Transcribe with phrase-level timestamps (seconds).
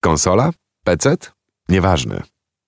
[0.00, 0.50] Konsola?
[0.84, 1.16] PC?
[1.68, 2.22] Nieważne.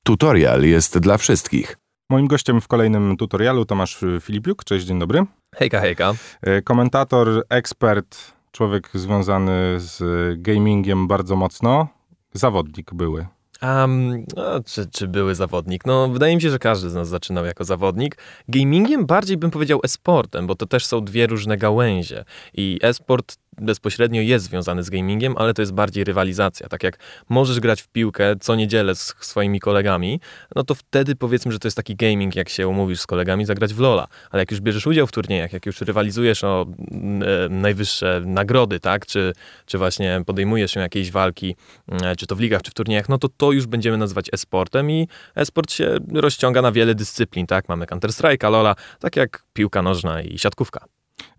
[0.04, 1.76] Tutorial jest dla wszystkich.
[2.10, 4.64] Moim gościem w kolejnym tutorialu Tomasz Filipiuk.
[4.64, 5.24] Cześć, dzień dobry.
[5.54, 6.14] Hejka, hejka.
[6.42, 10.02] E, komentator, ekspert, człowiek związany z
[10.42, 11.88] gamingiem bardzo mocno.
[12.32, 13.26] Zawodnik były.
[13.62, 15.86] Um, no, czy, czy były zawodnik?
[15.86, 18.16] No, wydaje mi się, że każdy z nas zaczynał jako zawodnik.
[18.48, 22.24] Gamingiem bardziej bym powiedział e-sportem, bo to też są dwie różne gałęzie.
[22.54, 26.68] I e-sport bezpośrednio jest związany z gamingiem, ale to jest bardziej rywalizacja.
[26.68, 26.98] Tak jak
[27.28, 30.20] możesz grać w piłkę co niedzielę z swoimi kolegami,
[30.56, 33.74] no to wtedy powiedzmy, że to jest taki gaming, jak się umówisz z kolegami zagrać
[33.74, 34.06] w LoLa.
[34.30, 39.06] Ale jak już bierzesz udział w turniejach, jak już rywalizujesz o e, najwyższe nagrody, tak,
[39.06, 39.32] czy,
[39.66, 41.56] czy właśnie podejmujesz się jakiejś walki,
[42.02, 44.90] e, czy to w ligach, czy w turniejach, no to to już będziemy nazywać e-sportem
[44.90, 47.68] i e-sport się rozciąga na wiele dyscyplin, tak?
[47.68, 50.84] Mamy Counter-Strike'a, LoLa, tak jak piłka nożna i siatkówka.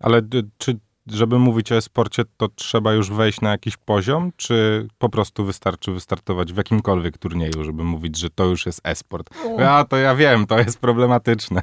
[0.00, 0.22] Ale
[0.58, 5.44] czy żeby mówić o e-sporcie, to trzeba już wejść na jakiś poziom, czy po prostu
[5.44, 9.30] wystarczy wystartować w jakimkolwiek turnieju, żeby mówić, że to już jest e-sport?
[9.58, 11.62] Ja to ja wiem, to jest problematyczne.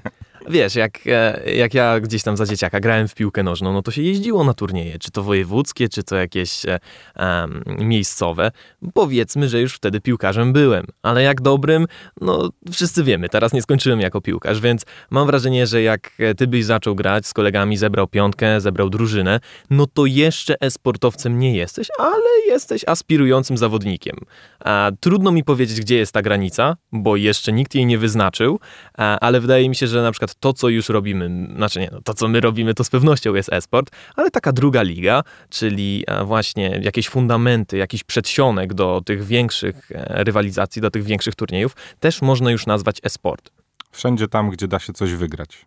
[0.49, 3.91] Wiesz, jak, e, jak ja gdzieś tam za dzieciaka grałem w piłkę nożną, no to
[3.91, 8.51] się jeździło na turnieje, czy to wojewódzkie, czy to jakieś um, miejscowe.
[8.93, 11.87] Powiedzmy, że już wtedy piłkarzem byłem, ale jak dobrym,
[12.21, 16.65] no wszyscy wiemy, teraz nie skończyłem jako piłkarz, więc mam wrażenie, że jak ty byś
[16.65, 22.29] zaczął grać z kolegami, zebrał piątkę, zebrał drużynę, no to jeszcze e-sportowcem nie jesteś, ale
[22.47, 24.17] jesteś aspirującym zawodnikiem.
[24.59, 28.59] A, trudno mi powiedzieć, gdzie jest ta granica, bo jeszcze nikt jej nie wyznaczył,
[28.95, 32.13] ale wydaje mi się, że na przykład to, co już robimy, znaczy nie, no, to,
[32.13, 36.79] co my robimy, to z pewnością jest esport, ale taka druga liga, czyli e, właśnie
[36.83, 42.51] jakieś fundamenty, jakiś przedsionek do tych większych e, rywalizacji, do tych większych turniejów, też można
[42.51, 43.51] już nazwać esport.
[43.91, 45.65] Wszędzie tam, gdzie da się coś wygrać.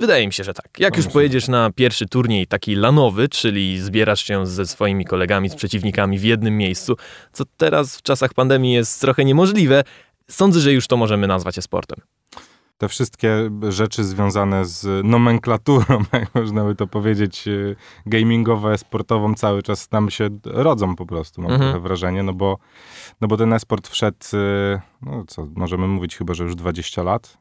[0.00, 0.68] Wydaje mi się, że tak.
[0.78, 5.54] Jak już pojedziesz na pierwszy turniej taki lanowy, czyli zbierasz się ze swoimi kolegami, z
[5.54, 6.96] przeciwnikami w jednym miejscu,
[7.32, 9.84] co teraz w czasach pandemii jest trochę niemożliwe,
[10.30, 12.00] sądzę, że już to możemy nazwać e-sportem
[12.78, 17.76] te wszystkie rzeczy związane z nomenklaturą, jak można by to powiedzieć, y,
[18.06, 21.82] gamingowo sportową cały czas nam się rodzą po prostu, mam mhm.
[21.82, 22.58] wrażenie, no bo,
[23.20, 27.38] no bo ten esport wszedł, y, no co, możemy mówić chyba, że już 20 lat,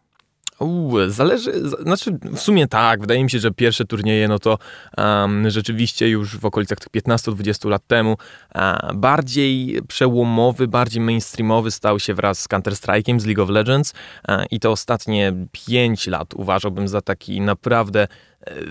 [1.08, 4.58] Zależy, znaczy w sumie tak, wydaje mi się, że pierwsze turnieje, no to
[4.98, 8.18] um, rzeczywiście już w okolicach tych 15-20 lat temu
[8.96, 13.94] bardziej przełomowy, bardziej mainstreamowy stał się wraz z Counter-Strike'iem, z League of Legends
[14.52, 18.08] i te ostatnie 5 lat uważałbym za taki naprawdę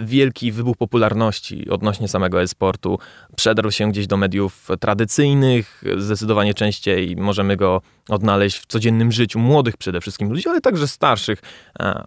[0.00, 2.98] wielki wybuch popularności odnośnie samego e-sportu
[3.36, 9.76] przedarł się gdzieś do mediów tradycyjnych, zdecydowanie częściej możemy go odnaleźć w codziennym życiu młodych
[9.76, 11.42] przede wszystkim ludzi, ale także starszych.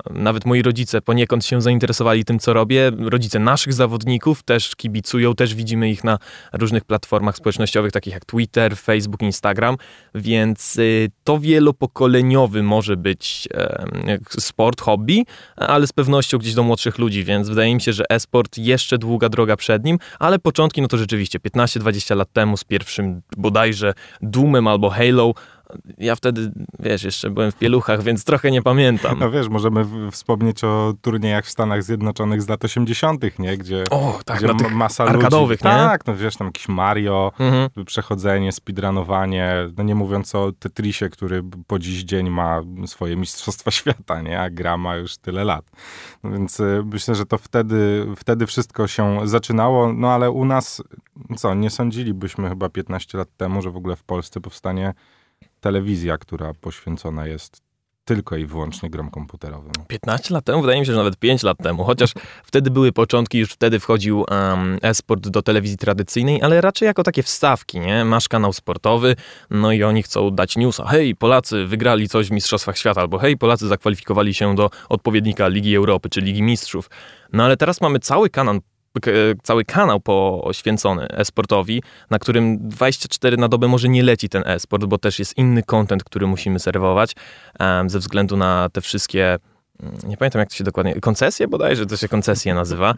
[0.10, 2.92] Nawet moi rodzice poniekąd się zainteresowali tym, co robię.
[3.00, 6.18] Rodzice naszych zawodników też kibicują, też widzimy ich na
[6.54, 9.78] różnych platformach społecznościowych, takich jak Twitter, Facebook, Instagram,
[10.16, 13.48] więc y, to wielopokoleniowy może być
[14.40, 18.58] sport, hobby, ale z pewnością gdzieś do młodszych ludzi, więc wydaje mi się, że e-sport
[18.58, 23.22] jeszcze długa droga przed nim, ale początki no to rzeczywiście 15-20 lat temu z pierwszym
[23.38, 25.34] bodajże Doomem albo Halo
[25.98, 29.20] ja wtedy, wiesz, jeszcze byłem w pieluchach, więc trochę nie pamiętam.
[29.20, 33.58] No wiesz, możemy wspomnieć o turniejach w Stanach Zjednoczonych z lat 80., nie?
[33.58, 35.76] Gdzie, o, tak, gdzie masa arkadowych, ludzi.
[35.76, 35.82] nie?
[35.82, 37.86] Tak, no wiesz, tam jakiś Mario, mhm.
[37.86, 44.22] przechodzenie, speedrunowanie, no nie mówiąc o Tetrisie, który po dziś dzień ma swoje mistrzostwa świata,
[44.22, 44.42] nie?
[44.42, 45.66] A gra ma już tyle lat.
[46.24, 50.84] No więc y, myślę, że to wtedy, wtedy wszystko się zaczynało, no ale u nas,
[51.38, 54.94] co, nie sądzilibyśmy chyba 15 lat temu, że w ogóle w Polsce powstanie
[55.60, 57.62] telewizja, która poświęcona jest
[58.10, 59.72] tylko i wyłącznie grom komputerowym.
[59.88, 60.62] 15 lat temu?
[60.62, 61.84] Wydaje mi się, że nawet 5 lat temu.
[61.84, 62.14] Chociaż
[62.44, 67.24] wtedy były początki, już wtedy wchodził um, e-sport do telewizji tradycyjnej, ale raczej jako takie
[67.24, 68.06] wstawki, nie?
[68.06, 69.16] Masz kanał sportowy,
[69.50, 70.86] no i oni chcą dać newsa.
[70.88, 75.76] Hej, Polacy wygrali coś w Mistrzostwach Świata, albo hej, Polacy zakwalifikowali się do odpowiednika Ligi
[75.76, 76.90] Europy, czy Ligi Mistrzów.
[77.34, 78.60] No ale teraz mamy cały kanał
[79.44, 84.98] cały kanał poświęcony e-sportowi, na którym 24 na dobę może nie leci ten e-sport, bo
[84.98, 87.16] też jest inny content, który musimy serwować
[87.88, 89.38] ze względu na te wszystkie
[89.84, 92.96] mm, nie pamiętam jak to się dokładnie, koncesje bodajże, to się koncesje nazywa,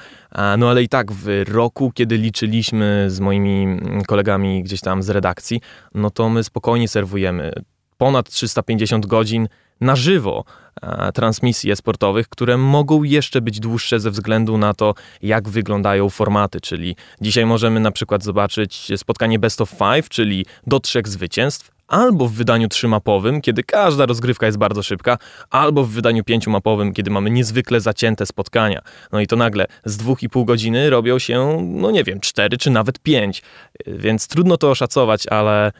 [0.58, 5.10] no ale i tak w roku, kiedy liczyliśmy z moimi mm, kolegami gdzieś tam z
[5.10, 5.62] redakcji,
[5.94, 7.54] no to my spokojnie serwujemy
[7.98, 9.48] ponad 350 godzin
[9.82, 10.44] na żywo
[10.82, 16.62] e, transmisji sportowych, które mogą jeszcze być dłuższe ze względu na to, jak wyglądają formaty.
[16.62, 22.28] Czyli dzisiaj możemy na przykład zobaczyć spotkanie best of five, czyli do trzech zwycięstw, albo
[22.28, 25.18] w wydaniu trzymapowym, kiedy każda rozgrywka jest bardzo szybka,
[25.50, 28.82] albo w wydaniu pięciomapowym, kiedy mamy niezwykle zacięte spotkania.
[29.12, 32.58] No i to nagle z dwóch i pół godziny robią się, no nie wiem, cztery
[32.58, 33.42] czy nawet pięć.
[33.88, 35.72] Więc trudno to oszacować, ale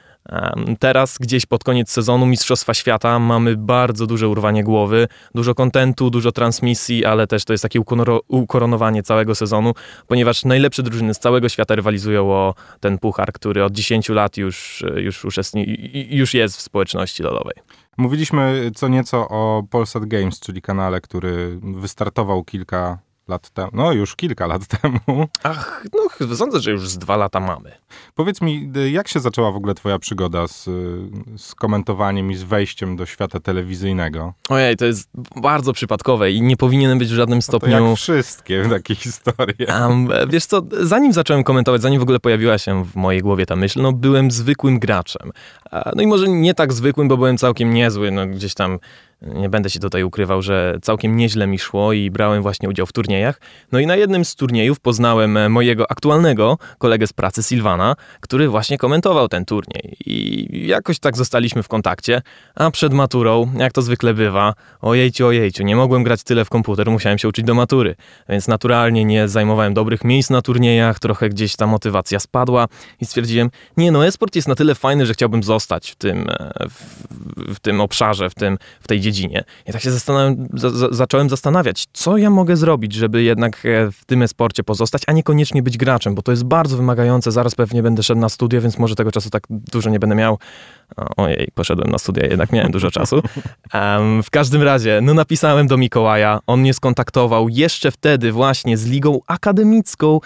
[0.80, 6.32] Teraz gdzieś pod koniec sezonu Mistrzostwa Świata mamy bardzo duże urwanie głowy, dużo kontentu, dużo
[6.32, 7.80] transmisji, ale też to jest takie
[8.28, 9.74] ukoronowanie całego sezonu,
[10.08, 14.84] ponieważ najlepsze drużyny z całego świata rywalizują o ten puchar, który od 10 lat już,
[14.96, 15.26] już,
[16.10, 17.56] już jest w społeczności lodowej.
[17.98, 24.16] Mówiliśmy co nieco o Polsat Games, czyli kanale, który wystartował kilka lat temu, no już
[24.16, 25.28] kilka lat temu.
[25.44, 25.86] Ach,
[26.30, 27.72] no sądzę, że już z dwa lata mamy.
[28.16, 30.70] Powiedz mi, jak się zaczęła w ogóle twoja przygoda z,
[31.38, 34.34] z komentowaniem i z wejściem do świata telewizyjnego?
[34.50, 37.80] Ojej, to jest bardzo przypadkowe i nie powinienem być w żadnym stopniu...
[37.80, 39.68] No jak wszystkie takie historie.
[39.68, 43.56] Um, wiesz co, zanim zacząłem komentować, zanim w ogóle pojawiła się w mojej głowie ta
[43.56, 45.32] myśl, no byłem zwykłym graczem.
[45.96, 48.80] No i może nie tak zwykłym, bo byłem całkiem niezły, no gdzieś tam
[49.22, 52.94] nie będę się tutaj ukrywał, że całkiem nieźle mi szło i brałem właśnie udział w
[52.94, 53.42] turniejach.
[53.72, 58.50] No i na jednym z turniejów poznałem e, mojego aktualnego kolegę z pracy, Silvana, który
[58.50, 59.98] właśnie komentował ten turniej.
[60.06, 62.22] I jakoś tak zostaliśmy w kontakcie,
[62.56, 66.92] a przed maturą, jak to zwykle bywa, ojejciu, ojejciu, nie mogłem grać tyle w komputer,
[66.92, 67.96] musiałem się uczyć do matury.
[68.30, 72.68] Więc naturalnie nie zajmowałem dobrych miejsc na turniejach, trochę gdzieś ta motywacja spadła
[73.02, 76.70] i stwierdziłem, nie no, esport jest na tyle fajny, że chciałbym zostać w tym, e,
[76.70, 79.44] w, w tym obszarze, w, tym, w tej dziedzinie dziedzinie.
[79.68, 84.06] I tak się zastanawiam, za, zacząłem zastanawiać, co ja mogę zrobić, żeby jednak e, w
[84.06, 87.32] tym sporcie pozostać, a niekoniecznie być graczem, bo to jest bardzo wymagające.
[87.32, 90.38] Zaraz pewnie będę szedł na studia, więc może tego czasu tak dużo nie będę miał.
[91.18, 93.22] Ojej, poszedłem na studia, jednak miałem dużo czasu.
[93.74, 98.88] Um, w każdym razie, no napisałem do Mikołaja, on mnie skontaktował jeszcze wtedy właśnie z
[98.88, 100.20] ligą akademicką,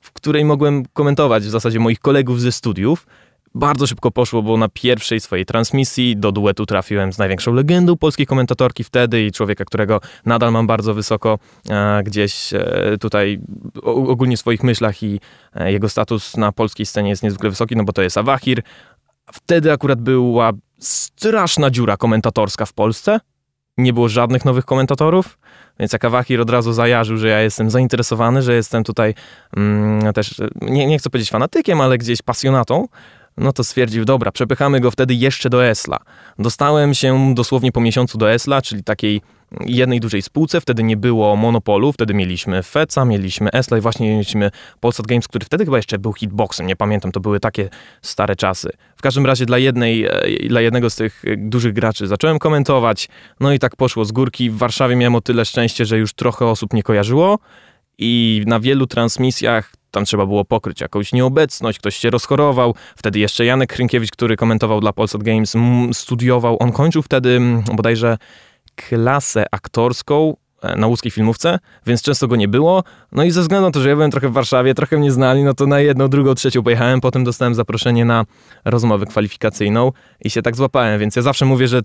[0.00, 3.06] w której mogłem komentować w zasadzie moich kolegów ze studiów.
[3.54, 8.26] Bardzo szybko poszło, bo na pierwszej swojej transmisji do duetu trafiłem z największą legendą polskiej
[8.26, 11.38] komentatorki wtedy i człowieka, którego nadal mam bardzo wysoko
[11.70, 13.40] e, gdzieś e, tutaj
[13.82, 15.20] o, ogólnie w swoich myślach i
[15.54, 18.62] e, jego status na polskiej scenie jest niezwykle wysoki, no bo to jest Awahir.
[19.32, 23.20] Wtedy akurat była straszna dziura komentatorska w Polsce.
[23.78, 25.38] Nie było żadnych nowych komentatorów.
[25.78, 29.14] Więc jak Awahir od razu zajarzył, że ja jestem zainteresowany, że jestem tutaj
[29.56, 32.88] mm, też, nie, nie chcę powiedzieć fanatykiem, ale gdzieś pasjonatą,
[33.36, 35.98] no to stwierdził, dobra, przepychamy go wtedy jeszcze do Esla.
[36.38, 39.20] Dostałem się dosłownie po miesiącu do Esla, czyli takiej
[39.60, 44.50] jednej dużej spółce, wtedy nie było monopolu, wtedy mieliśmy Feca, mieliśmy Esla i właśnie mieliśmy
[44.80, 47.68] Polsat Games, który wtedy chyba jeszcze był hitboxem, nie pamiętam, to były takie
[48.02, 48.70] stare czasy.
[48.96, 53.08] W każdym razie dla jednej, e, dla jednego z tych dużych graczy zacząłem komentować,
[53.40, 54.50] no i tak poszło z górki.
[54.50, 57.38] W Warszawie miałem o tyle szczęście, że już trochę osób nie kojarzyło
[57.98, 62.74] i na wielu transmisjach tam trzeba było pokryć jakąś nieobecność, ktoś się rozchorował.
[62.96, 65.56] Wtedy jeszcze Janek Hrynkiewicz, który komentował dla Polsat Games,
[65.92, 66.56] studiował.
[66.60, 67.40] On kończył wtedy
[67.74, 68.16] bodajże
[68.74, 72.84] klasę aktorską e, na łódzkiej filmówce, więc często go nie było.
[73.12, 75.44] No i ze względu na to, że ja byłem trochę w Warszawie, trochę mnie znali,
[75.44, 77.00] no to na jedną, drugą, trzecią pojechałem.
[77.00, 78.24] Potem dostałem zaproszenie na
[78.64, 79.92] rozmowę kwalifikacyjną
[80.24, 81.80] i się tak złapałem, więc ja zawsze mówię, że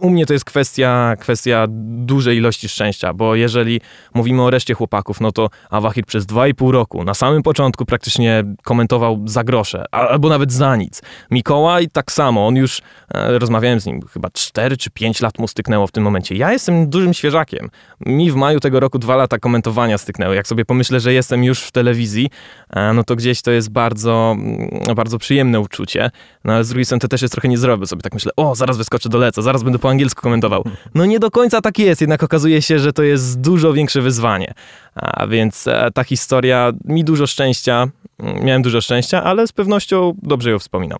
[0.00, 3.80] u mnie to jest kwestia, kwestia dużej ilości szczęścia, bo jeżeli
[4.14, 9.20] mówimy o reszcie chłopaków, no to Awahir przez 2,5 roku na samym początku praktycznie komentował
[9.24, 11.02] za grosze, albo nawet za nic.
[11.30, 12.82] Mikołaj tak samo, on już,
[13.14, 16.34] e, rozmawiałem z nim, chyba 4 czy 5 lat mu styknęło w tym momencie.
[16.34, 17.70] Ja jestem dużym świeżakiem.
[18.06, 20.34] Mi w maju tego roku dwa lata komentowania styknęły.
[20.34, 22.30] Jak sobie pomyślę, że jestem już w telewizji,
[22.70, 26.10] e, no to gdzieś to jest bardzo, mm, bardzo przyjemne uczucie.
[26.44, 27.86] No ale z drugiej strony to też jest trochę nie zrobię.
[27.86, 30.64] Sobie tak myślę, o, zaraz wyskoczę do leca, zaraz będę po angielsku komentował.
[30.94, 34.54] No nie do końca tak jest, jednak okazuje się, że to jest dużo większe wyzwanie.
[34.94, 40.14] A więc e, ta historia mi dużo szczęścia, mm, miałem dużo szczęścia, ale z pewnością
[40.22, 40.98] dobrze ją wspominam.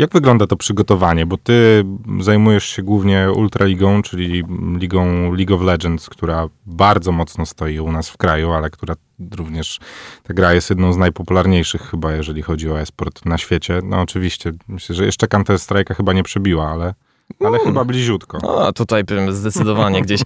[0.00, 1.26] Jak wygląda to przygotowanie?
[1.26, 1.84] Bo ty
[2.20, 4.44] zajmujesz się głównie Ultraligą, czyli
[4.78, 8.94] ligą League of Legends, która bardzo mocno stoi u nas w kraju, ale która
[9.36, 9.78] również
[10.22, 13.80] ta gra jest jedną z najpopularniejszych chyba, jeżeli chodzi o esport na świecie.
[13.84, 16.94] No oczywiście, myślę, że jeszcze Counter Strike'a chyba nie przebiła, ale
[17.40, 17.66] ale hmm.
[17.66, 18.38] chyba bliziutko.
[18.42, 20.20] No, tutaj zdecydowanie gdzieś.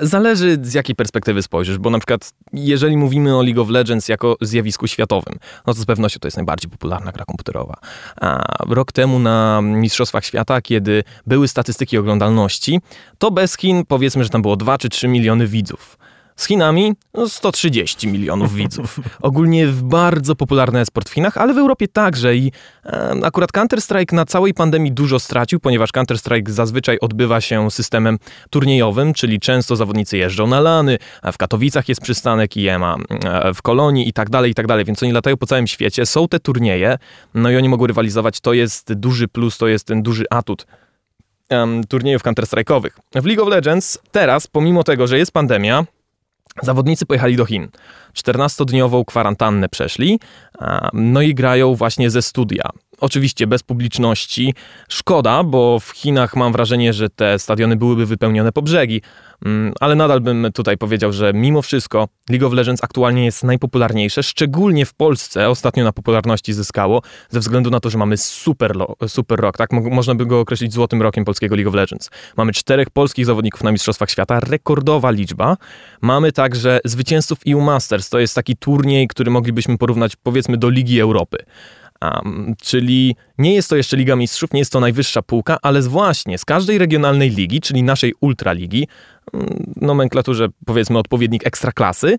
[0.00, 4.36] Zależy z jakiej perspektywy spojrzysz, bo na przykład jeżeli mówimy o League of Legends jako
[4.40, 5.34] zjawisku światowym,
[5.66, 7.74] no to z pewnością to jest najbardziej popularna gra komputerowa.
[8.20, 12.80] A rok temu na Mistrzostwach Świata, kiedy były statystyki oglądalności,
[13.18, 15.98] to bez Chin powiedzmy, że tam było 2 czy 3 miliony widzów.
[16.36, 16.92] Z Chinami
[17.28, 19.00] 130 no, milionów widzów.
[19.22, 22.52] Ogólnie bardzo popularny esport w Chinach, ale w Europie także i
[22.84, 28.18] e, akurat Counter-Strike na całej pandemii dużo stracił, ponieważ Counter-Strike zazwyczaj odbywa się systemem
[28.50, 30.98] turniejowym, czyli często zawodnicy jeżdżą na lany,
[31.32, 35.02] w Katowicach jest przystanek IEMA, e, w Kolonii i tak dalej, i tak dalej, więc
[35.02, 36.98] oni latają po całym świecie, są te turnieje,
[37.34, 40.66] no i oni mogą rywalizować, to jest duży plus, to jest ten duży atut
[41.50, 42.90] um, turniejów Counter-Strike'owych.
[43.14, 45.84] W League of Legends teraz, pomimo tego, że jest pandemia,
[46.62, 47.68] Zawodnicy pojechali do Chin.
[48.14, 50.20] 14-dniową kwarantannę przeszli,
[50.92, 52.70] no i grają właśnie ze studia.
[53.00, 54.54] Oczywiście bez publiczności.
[54.88, 59.02] Szkoda, bo w Chinach mam wrażenie, że te stadiony byłyby wypełnione po brzegi.
[59.44, 64.22] Mm, ale nadal bym tutaj powiedział, że mimo wszystko League of Legends aktualnie jest najpopularniejsze,
[64.22, 68.72] szczególnie w Polsce ostatnio na popularności zyskało, ze względu na to, że mamy super,
[69.08, 69.72] super rok, tak?
[69.72, 72.10] Można by go określić złotym rokiem polskiego League of Legends.
[72.36, 75.56] Mamy czterech polskich zawodników na Mistrzostwach Świata, rekordowa liczba.
[76.00, 81.00] Mamy także zwycięzców EU Masters, to jest taki turniej, który moglibyśmy porównać powiedzmy do Ligi
[81.00, 81.38] Europy.
[82.02, 86.38] Um, czyli nie jest to jeszcze Liga Mistrzów, nie jest to najwyższa półka, ale właśnie
[86.38, 88.88] z każdej regionalnej ligi, czyli naszej ultraligi,
[89.32, 92.18] mm, nomenklaturze powiedzmy odpowiednik ekstraklasy,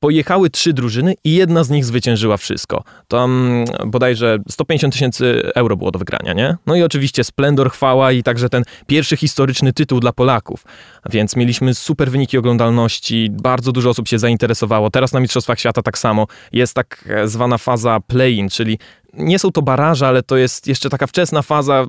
[0.00, 2.84] pojechały trzy drużyny i jedna z nich zwyciężyła wszystko.
[3.08, 6.56] Tam bodajże 150 tysięcy euro było do wygrania, nie?
[6.66, 10.64] No i oczywiście splendor, chwała i także ten pierwszy historyczny tytuł dla Polaków.
[11.10, 14.90] Więc mieliśmy super wyniki oglądalności, bardzo dużo osób się zainteresowało.
[14.90, 18.78] Teraz na Mistrzostwach Świata tak samo jest tak zwana faza play-in, czyli
[19.14, 21.86] nie są to baraże, ale to jest jeszcze taka wczesna faza,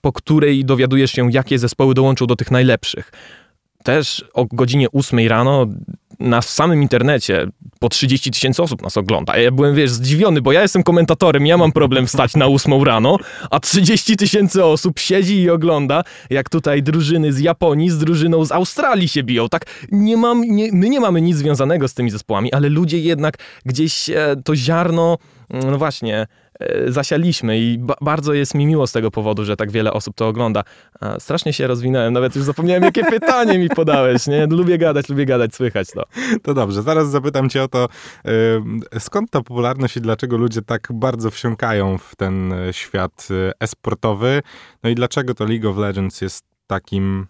[0.00, 3.12] po której dowiadujesz się, jakie zespoły dołączą do tych najlepszych.
[3.84, 5.66] Też o godzinie 8 rano
[6.20, 7.46] na samym internecie
[7.80, 9.38] po 30 tysięcy osób nas ogląda.
[9.38, 13.16] Ja byłem, wiesz, zdziwiony, bo ja jestem komentatorem, ja mam problem wstać na 8 rano,
[13.50, 18.52] a 30 tysięcy osób siedzi i ogląda, jak tutaj drużyny z Japonii z drużyną z
[18.52, 19.48] Australii się biją.
[19.48, 23.36] Tak, nie mam, nie, my nie mamy nic związanego z tymi zespołami, ale ludzie jednak
[23.66, 25.18] gdzieś e, to ziarno,
[25.50, 26.26] no właśnie,
[26.86, 30.28] zasialiśmy i ba bardzo jest mi miło z tego powodu, że tak wiele osób to
[30.28, 30.64] ogląda.
[31.00, 34.46] A strasznie się rozwinąłem, nawet już zapomniałem, jakie pytanie mi podałeś, nie?
[34.46, 36.02] Lubię gadać, lubię gadać, słychać to.
[36.42, 37.88] To dobrze, zaraz zapytam cię o to,
[38.98, 43.28] skąd ta popularność i dlaczego ludzie tak bardzo wsiąkają w ten e, świat
[43.60, 44.42] esportowy,
[44.82, 47.26] no i dlaczego to League of Legends jest takim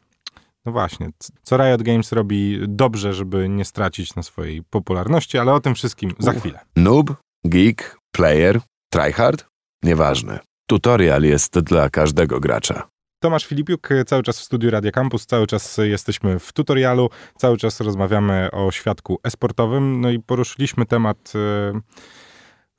[0.67, 1.09] no właśnie,
[1.43, 6.15] co Riot Games robi dobrze, żeby nie stracić na swojej popularności, ale o tym wszystkim
[6.19, 6.61] za chwilę.
[6.77, 8.61] Noob, geek, player,
[8.91, 9.47] Tryhard?
[9.83, 10.39] Nieważne.
[10.67, 12.89] Tutorial jest dla każdego gracza.
[13.21, 17.81] Tomasz Filipiuk, cały czas w studiu Radia Campus, cały czas jesteśmy w tutorialu, cały czas
[17.81, 21.81] rozmawiamy o świadku esportowym, no i poruszyliśmy temat y,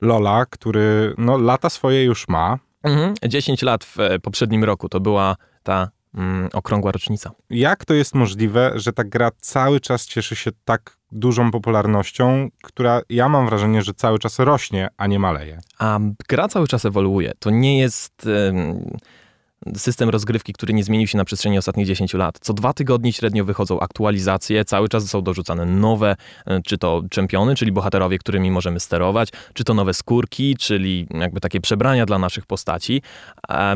[0.00, 2.58] Lola, który no, lata swoje już ma.
[2.82, 7.30] Mhm, 10 lat w poprzednim roku to była ta mm, okrągła rocznica.
[7.50, 13.02] Jak to jest możliwe, że ta gra cały czas cieszy się tak dużą popularnością, która
[13.10, 15.58] ja mam wrażenie, że cały czas rośnie, a nie maleje?
[15.78, 17.32] A gra cały czas ewoluuje.
[17.38, 18.28] To nie jest
[19.76, 22.38] system rozgrywki, który nie zmienił się na przestrzeni ostatnich 10 lat.
[22.40, 26.16] Co dwa tygodnie średnio wychodzą aktualizacje, cały czas są dorzucane nowe,
[26.46, 31.40] e, czy to czempiony, czyli bohaterowie, którymi możemy sterować, czy to nowe skórki, czyli jakby
[31.40, 33.02] takie przebrania dla naszych postaci.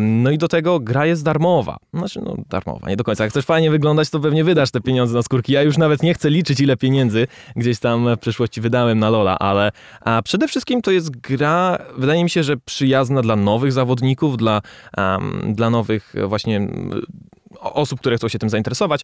[0.00, 1.76] No i do tego gra jest darmowa.
[1.94, 3.24] Znaczy, no darmowa, nie do końca.
[3.24, 5.52] Jak chcesz fajnie wyglądać, to pewnie wydasz te pieniądze na skórki.
[5.52, 7.26] Ja już nawet nie chcę liczyć, ile pieniędzy
[7.56, 12.24] gdzieś tam w przeszłości wydałem na Lola, ale a przede wszystkim to jest gra, wydaje
[12.24, 14.60] mi się, że przyjazna dla nowych zawodników, dla,
[14.96, 16.68] um, dla nowych właśnie
[17.60, 19.00] osób, które chcą się tym zainteresować,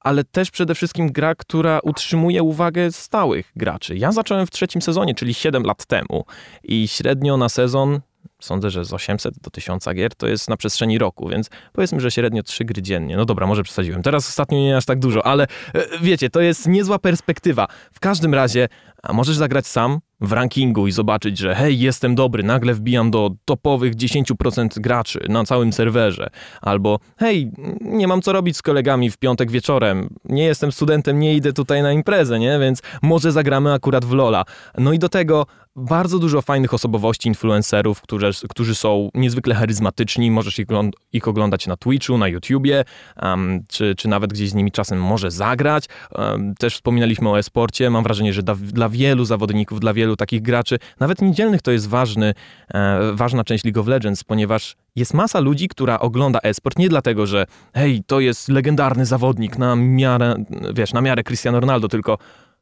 [0.00, 3.96] ale też przede wszystkim gra, która utrzymuje uwagę stałych graczy.
[3.96, 6.24] Ja zacząłem w trzecim sezonie, czyli 7 lat temu
[6.64, 8.00] i średnio na sezon
[8.40, 12.10] sądzę, że z 800 do 1000 gier to jest na przestrzeni roku, więc powiedzmy, że
[12.10, 13.16] średnio 3 gry dziennie.
[13.16, 14.02] No dobra, może przesadziłem.
[14.02, 17.66] Teraz ostatnio nie aż tak dużo, ale e, wiecie, to jest niezła perspektywa.
[17.92, 18.68] W każdym razie
[19.12, 23.94] możesz zagrać sam, w rankingu i zobaczyć, że hej, jestem dobry, nagle wbijam do topowych
[23.94, 26.30] 10% graczy na całym serwerze.
[26.62, 31.34] Albo hej, nie mam co robić z kolegami w piątek wieczorem, nie jestem studentem, nie
[31.34, 32.58] idę tutaj na imprezę, nie?
[32.58, 34.44] Więc może zagramy akurat w Lola.
[34.78, 35.46] No i do tego
[35.76, 40.30] bardzo dużo fajnych osobowości, influencerów, którzy, którzy są niezwykle charyzmatyczni.
[40.30, 40.66] Możesz ich,
[41.12, 42.84] ich oglądać na Twitchu, na YouTubie,
[43.22, 45.88] um, czy, czy nawet gdzieś z nimi czasem może zagrać.
[46.12, 47.90] Um, też wspominaliśmy o e-sporcie.
[47.90, 51.88] Mam wrażenie, że dla, dla wielu zawodników, dla wielu takich graczy, nawet niedzielnych, to jest
[51.88, 52.34] ważny,
[52.74, 57.26] e, ważna część League of Legends, ponieważ jest masa ludzi, która ogląda e-sport nie dlatego,
[57.26, 60.34] że hej, to jest legendarny zawodnik na miarę,
[60.74, 62.18] wiesz, na miarę Cristiano Ronaldo, tylko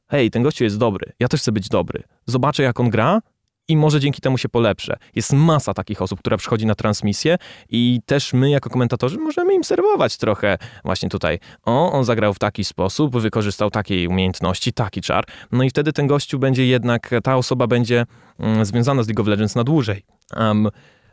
[0.08, 2.02] hej, ten gościu jest dobry, ja też chcę być dobry.
[2.26, 3.20] Zobaczę, jak on gra
[3.68, 4.96] i może dzięki temu się polepszę.
[5.14, 7.36] Jest masa takich osób, która przychodzi na transmisję
[7.68, 11.38] i też my jako komentatorzy możemy im serwować trochę właśnie tutaj.
[11.64, 15.24] O, on zagrał w taki sposób, wykorzystał takiej umiejętności, taki czar.
[15.52, 18.06] No i wtedy ten gościu będzie jednak, ta osoba będzie
[18.38, 20.04] mm, związana z League of Legends na dłużej.
[20.36, 20.68] Um,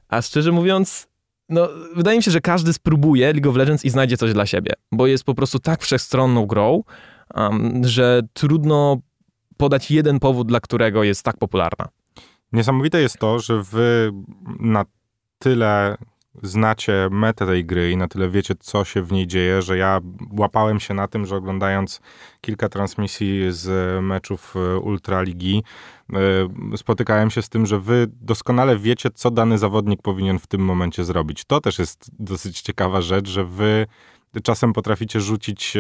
[0.08, 1.08] a szczerze mówiąc,
[1.50, 4.74] no, wydaje mi się, że każdy spróbuje League of Legends i znajdzie coś dla siebie,
[4.92, 6.84] bo jest po prostu tak wszechstronną grą,
[7.36, 8.98] um, że trudno
[9.58, 11.88] podać jeden powód, dla którego jest tak popularna.
[12.54, 14.12] Niesamowite jest to, że wy
[14.60, 14.86] na
[15.40, 15.98] tyle
[16.44, 20.00] znacie metę tej gry i na tyle wiecie, co się w niej dzieje, że ja
[20.32, 22.02] łapałem się na tym, że oglądając
[22.42, 25.64] kilka transmisji z meczów e, Ultraligi,
[26.74, 30.62] e, spotykałem się z tym, że wy doskonale wiecie, co dany zawodnik powinien w tym
[30.62, 31.46] momencie zrobić.
[31.46, 33.88] To też jest dosyć ciekawa rzecz, że wy
[34.44, 35.78] czasem potraficie rzucić,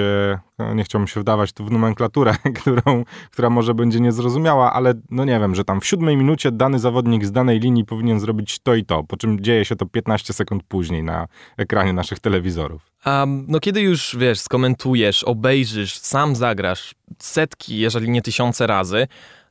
[0.59, 5.25] no nie chciałbym się wdawać tu w nomenklaturę, którą, która może będzie niezrozumiała, ale no
[5.25, 8.75] nie wiem, że tam w siódmej minucie dany zawodnik z danej linii powinien zrobić to
[8.75, 11.27] i to, po czym dzieje się to 15 sekund później na
[11.57, 12.91] ekranie naszych telewizorów.
[13.03, 19.07] A no kiedy już, wiesz, skomentujesz, obejrzysz, sam zagrasz setki, jeżeli nie tysiące razy,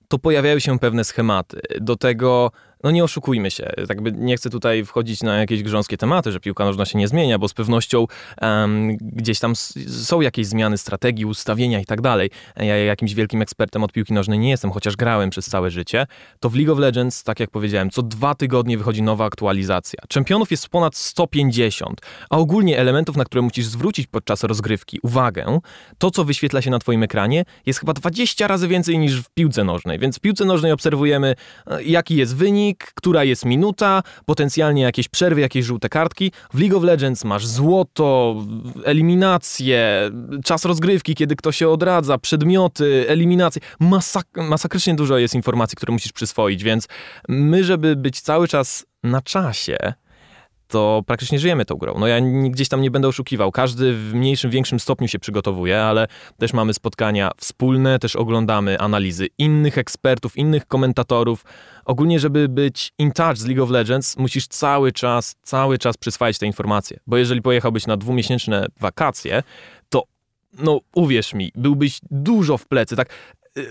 [0.08, 1.60] to pojawiają się pewne schematy.
[1.80, 2.50] Do tego
[2.84, 6.40] no nie oszukujmy się, tak by nie chcę tutaj wchodzić na jakieś grząskie tematy, że
[6.40, 8.06] piłka nożna się nie zmienia, bo z pewnością
[8.42, 9.56] um, gdzieś tam
[9.86, 12.30] są jakieś zmiany strategii, ustawienia i tak dalej.
[12.56, 16.06] Ja jakimś wielkim ekspertem od piłki nożnej nie jestem, chociaż grałem przez całe życie.
[16.40, 20.00] To w League of Legends, tak jak powiedziałem, co dwa tygodnie wychodzi nowa aktualizacja.
[20.08, 25.58] Czempionów jest ponad 150, a ogólnie elementów, na które musisz zwrócić podczas rozgrywki uwagę,
[25.98, 29.64] to co wyświetla się na twoim ekranie, jest chyba 20 razy więcej niż w piłce
[29.64, 29.98] nożnej.
[29.98, 31.34] Więc w piłce nożnej obserwujemy,
[31.66, 36.32] e, jaki jest wynik, wynik, która jest minuta, potencjalnie jakieś przerwy, jakieś żółte kartki.
[36.54, 38.36] W League of Legends masz złoto,
[38.84, 40.10] eliminacje,
[40.44, 43.62] czas rozgrywki, kiedy ktoś się odradza, przedmioty, eliminacje.
[43.80, 46.88] Masak masakrycznie dużo jest informacji, które musisz przyswoić, więc
[47.28, 49.94] my, żeby być cały czas na czasie,
[50.68, 51.94] to praktycznie żyjemy tą grą.
[51.98, 52.20] No ja
[52.50, 53.52] gdzieś tam nie będę oszukiwał.
[53.52, 56.06] Każdy w mniejszym, większym stopniu się przygotowuje, ale
[56.38, 61.44] też mamy spotkania wspólne, też oglądamy analizy innych ekspertów, innych komentatorów.
[61.84, 66.38] Ogólnie, żeby być in touch z League of Legends, musisz cały czas, cały czas przyswajać
[66.38, 67.00] te informacje.
[67.06, 69.42] Bo jeżeli pojechałbyś na dwumiesięczne wakacje,
[69.88, 70.02] to
[70.58, 72.96] no uwierz mi, byłbyś dużo w plecy.
[72.96, 73.08] Tak,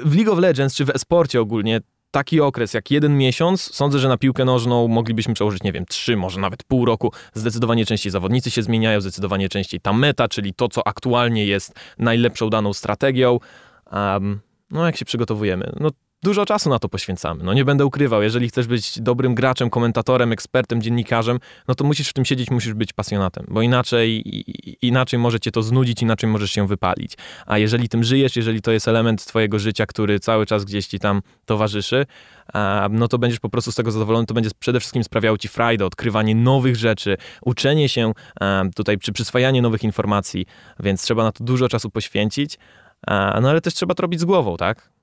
[0.05, 1.81] w League of Legends czy w esporcie ogólnie
[2.17, 6.17] taki okres jak jeden miesiąc, sądzę, że na piłkę nożną moglibyśmy przełożyć, nie wiem, trzy,
[6.17, 7.11] może nawet pół roku.
[7.33, 12.49] Zdecydowanie częściej zawodnicy się zmieniają, zdecydowanie częściej ta meta, czyli to, co aktualnie jest najlepszą
[12.49, 13.39] daną strategią.
[13.91, 14.39] Um,
[14.71, 15.73] no, jak się przygotowujemy?
[15.79, 15.89] No,
[16.23, 17.43] dużo czasu na to poświęcamy.
[17.43, 22.09] No nie będę ukrywał, jeżeli chcesz być dobrym graczem, komentatorem, ekspertem, dziennikarzem, no to musisz
[22.09, 24.23] w tym siedzieć, musisz być pasjonatem, bo inaczej,
[24.81, 27.13] inaczej może cię to znudzić, inaczej możesz się wypalić.
[27.45, 30.99] A jeżeli tym żyjesz, jeżeli to jest element twojego życia, który cały czas gdzieś ci
[30.99, 32.05] tam towarzyszy,
[32.89, 35.85] no to będziesz po prostu z tego zadowolony, to będzie przede wszystkim sprawiało ci frajdę,
[35.85, 38.11] odkrywanie nowych rzeczy, uczenie się
[38.75, 40.45] tutaj, czy przyswajanie nowych informacji,
[40.79, 42.57] więc trzeba na to dużo czasu poświęcić,
[43.41, 44.96] no ale też trzeba to robić z głową, tak?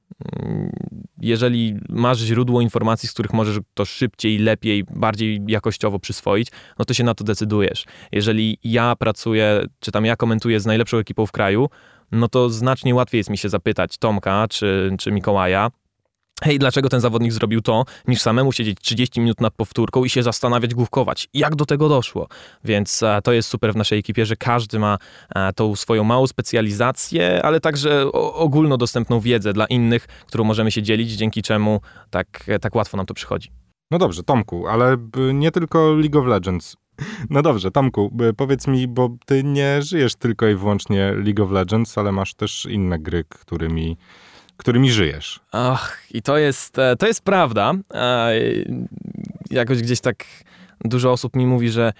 [1.18, 6.94] Jeżeli masz źródło informacji, z których możesz to szybciej, lepiej, bardziej jakościowo przyswoić, no to
[6.94, 7.84] się na to decydujesz.
[8.12, 11.68] Jeżeli ja pracuję, czy tam ja komentuję z najlepszą ekipą w kraju,
[12.12, 15.70] no to znacznie łatwiej jest mi się zapytać Tomka czy, czy Mikołaja,
[16.44, 20.22] hej, dlaczego ten zawodnik zrobił to, niż samemu siedzieć 30 minut nad powtórką i się
[20.22, 21.28] zastanawiać, główkować.
[21.34, 22.28] Jak do tego doszło?
[22.64, 24.98] Więc e, to jest super w naszej ekipie, że każdy ma
[25.34, 31.10] e, tą swoją małą specjalizację, ale także ogólnodostępną wiedzę dla innych, którą możemy się dzielić,
[31.12, 31.80] dzięki czemu
[32.10, 33.50] tak, e, tak łatwo nam to przychodzi.
[33.90, 34.96] No dobrze, Tomku, ale
[35.34, 36.76] nie tylko League of Legends.
[37.30, 41.98] No dobrze, Tomku, powiedz mi, bo ty nie żyjesz tylko i wyłącznie League of Legends,
[41.98, 43.96] ale masz też inne gry, którymi
[44.56, 45.40] którymi żyjesz.
[45.52, 47.72] Ach, i to jest, e, to jest prawda.
[47.94, 48.32] E,
[49.50, 50.24] jakoś gdzieś tak
[50.84, 51.92] dużo osób mi mówi, że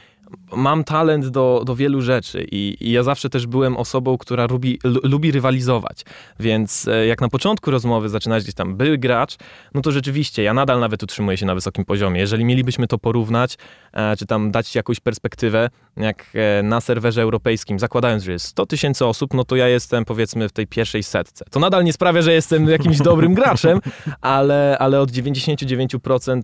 [0.57, 4.79] mam talent do, do wielu rzeczy i, i, ja zawsze też byłem osobą, która lubi,
[5.03, 6.05] lubi rywalizować.
[6.40, 9.37] Więc e, jak na początku rozmowy zaczynać gdzieś tam był gracz,
[9.75, 12.20] no to rzeczywiście ja nadal nawet utrzymuję się na wysokim poziomie.
[12.20, 13.59] Jeżeli mielibyśmy to porównać,
[13.92, 18.66] e, czy tam dać jakąś perspektywę, jak e, na serwerze europejskim, zakładając, że jest 100
[18.66, 21.44] tysięcy osób, no to ja jestem powiedzmy w tej pierwszej setce.
[21.51, 23.81] To nadal nie sprawia, że jestem jakimś dobrym graczem,
[24.20, 26.42] ale, ale od 99%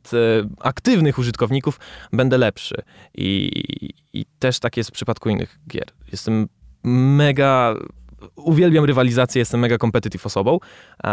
[0.61, 1.81] aktywnych użytkowników
[2.13, 2.75] będę lepszy.
[3.15, 5.87] I, i, też tak jest w przypadku innych gier.
[6.13, 6.49] Jestem
[6.85, 7.75] mega
[8.37, 10.59] uwielbiam rywalizację, jestem mega competitive osobą.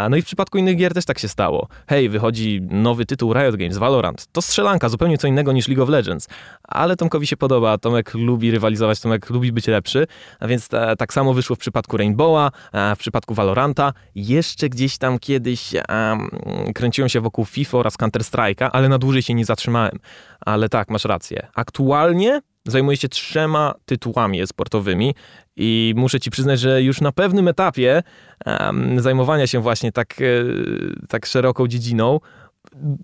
[0.10, 1.68] No i w przypadku innych gier też tak się stało.
[1.88, 4.28] Hej, wychodzi nowy tytuł Riot Games, Valorant.
[4.32, 6.28] To strzelanka, zupełnie co innego niż League of Legends.
[6.64, 10.08] Ale Tomkowi się podoba, Tomek lubi rywalizować, Tomek lubi być lepszy.
[10.40, 12.52] A więc ta, tak samo wyszło w przypadku Rainbowa,
[12.96, 13.94] w przypadku Valoranta.
[14.16, 16.30] Jeszcze gdzieś tam kiedyś um,
[16.76, 20.00] kręciłem się wokół FIFA oraz Counter-Strike'a, ale na dłużej się nie zatrzymałem.
[20.40, 21.48] Ale tak, masz rację.
[21.56, 25.16] Aktualnie zajmuje się trzema tytułami sportowymi
[25.56, 28.04] i muszę ci przyznać, że już na pewnym etapie
[28.46, 30.26] um, zajmowania się właśnie tak, e,
[31.08, 32.20] tak szeroką dziedziną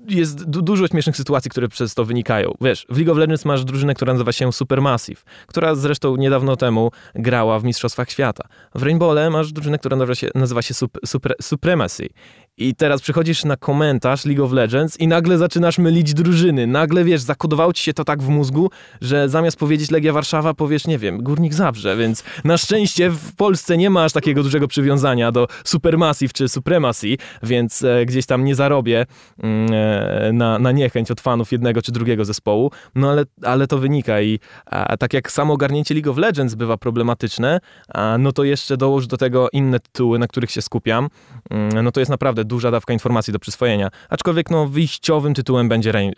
[0.08, 2.54] jest du dużo śmiesznych sytuacji, które przez to wynikają.
[2.62, 6.92] Wiesz, w League of Legends masz drużynę, która nazywa się Supermassive, która zresztą niedawno temu
[7.16, 8.44] grała w Mistrzostwach Świata.
[8.76, 12.10] W Rainbowle masz drużynę, która nazywa się, nazywa się Super, Super, Supremacy
[12.58, 16.68] I teraz przychodzisz na komentarz League of Legends i nagle zaczynasz mylić drużyny.
[16.68, 18.70] Nagle, wiesz, zakodowało ci się to tak w mózgu,
[19.02, 23.78] że zamiast powiedzieć Legia Warszawa, powiesz, nie wiem, Górnik Zabrze, więc na szczęście w Polsce
[23.78, 28.56] nie ma aż takiego dużego przywiązania do Supermassive czy Supremacy, więc e, gdzieś tam nie
[28.56, 29.06] zarobię
[29.40, 33.78] mm, e, na, na niechęć od fanów jednego czy drugiego zespołu, no ale, ale to
[33.78, 38.44] wynika i a, tak jak samo ogarnięcie League of Legends bywa problematyczne, a, no to
[38.44, 41.10] jeszcze dołóż do tego inne tytuły, na których się skupiam,
[41.50, 43.90] mm, no to jest naprawdę duża dawka informacji do przyswojenia.
[44.10, 46.14] Aczkolwiek no wyjściowym tytułem będzie Rain, e,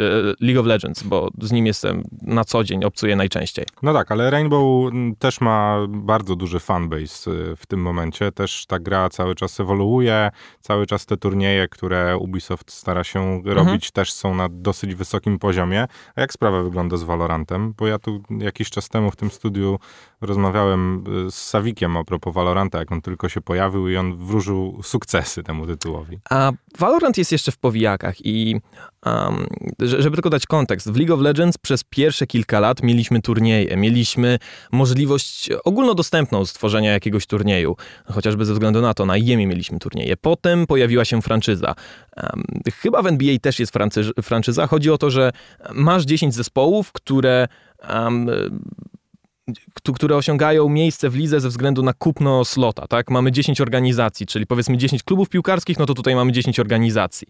[0.45, 3.65] League of Legends, bo z nim jestem na co dzień, obcuję najczęściej.
[3.83, 8.31] No tak, ale Rainbow też ma bardzo duży fanbase y, w tym momencie.
[8.31, 13.55] Też ta gra cały czas ewoluuje, cały czas te turnieje, które Ubisoft stara się mhm.
[13.57, 15.88] robić, też są na dosyć wysokim poziomie.
[16.15, 17.73] A jak sprawa wygląda z Valorantem?
[17.77, 19.79] Bo ja tu jakiś czas temu w tym studiu
[20.21, 25.43] rozmawiałem z Sawikiem a propos Valoranta, jak on tylko się pojawił i on wróżył sukcesy
[25.43, 26.14] temu tytułowi.
[26.30, 28.62] A Valorant jest jeszcze w powijakach i
[29.06, 29.47] um,
[29.80, 34.39] żeby tylko dać kontekst, w League of Legends przez pierwsze kilka lat mieliśmy turnieje, mieliśmy
[34.71, 37.75] możliwość ogólnodostępną stworzenia jakiegoś turnieju,
[38.06, 40.17] chociażby ze względu na to, na IEMie mieliśmy turnieje.
[40.17, 41.75] Potem pojawiła się franczyza.
[42.17, 42.43] Um,
[42.82, 43.73] chyba w NBA też jest
[44.23, 44.67] franczyza.
[44.67, 45.32] Chodzi o to, że
[45.73, 47.47] masz 10 zespołów, które
[47.89, 48.30] um,
[49.95, 53.12] które osiągają miejsce w lidze ze względu na kupno slota, tak?
[53.12, 57.27] Mamy 10 organizacji, czyli powiedzmy 10 klubów piłkarskich, no to tutaj mamy 10 organizacji.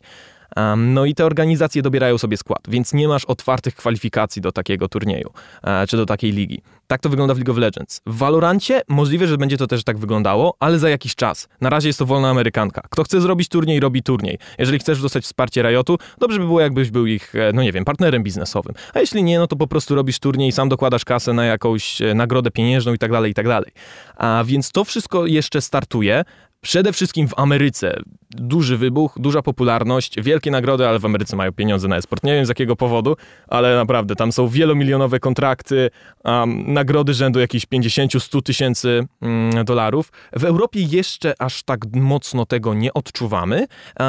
[0.77, 5.29] No i te organizacje dobierają sobie skład, więc nie masz otwartych kwalifikacji do takiego turnieju
[5.63, 6.61] e, czy do takiej ligi.
[6.87, 8.01] Tak to wygląda w League of Legends.
[8.05, 11.47] W Valorancie możliwe, że będzie to też tak wyglądało, ale za jakiś czas.
[11.61, 12.81] Na razie jest to wolna amerykanka.
[12.89, 14.37] Kto chce zrobić turniej, robi turniej.
[14.59, 17.85] Jeżeli chcesz dostać wsparcie Riotu, dobrze by było, jakbyś był ich, e, no nie wiem,
[17.85, 18.73] partnerem biznesowym.
[18.93, 22.13] A jeśli nie, no to po prostu robisz turniej, sam dokładasz kasę na jakąś e,
[22.13, 23.71] nagrodę pieniężną i tak dalej, i tak dalej.
[24.15, 26.23] A więc to wszystko jeszcze startuje.
[26.65, 31.87] Przede wszystkim w Ameryce duży wybuch, duża popularność, wielkie nagrody, ale w Ameryce mają pieniądze
[31.87, 32.23] na esport.
[32.23, 33.15] Nie wiem z jakiego powodu,
[33.47, 35.89] ale naprawdę tam są wielomilionowe kontrakty,
[36.23, 40.11] um, nagrody rzędu jakichś 50-100 tysięcy um, dolarów.
[40.33, 43.67] W Europie jeszcze aż tak mocno tego nie odczuwamy,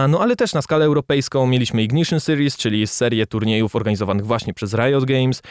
[0.08, 4.74] no ale też na skalę europejską mieliśmy Ignition Series, czyli serię turniejów organizowanych właśnie przez
[4.74, 5.42] Riot Games,